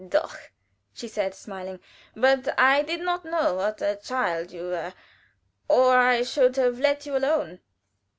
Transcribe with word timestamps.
"Doch!" 0.09 0.51
she 0.95 1.07
said, 1.07 1.35
smiling. 1.35 1.79
"But 2.15 2.59
I 2.59 2.81
did 2.81 3.01
not 3.01 3.23
know 3.23 3.53
what 3.53 3.83
a 3.83 3.97
child 3.97 4.49
you 4.49 4.63
were, 4.63 4.95
or 5.67 5.95
I 5.99 6.23
should 6.23 6.55
have 6.55 6.79
let 6.79 7.05
you 7.05 7.15
alone." 7.15 7.59